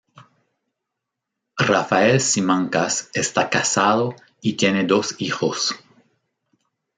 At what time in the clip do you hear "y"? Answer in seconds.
4.41-4.53